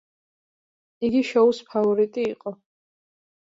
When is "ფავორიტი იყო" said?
1.69-2.57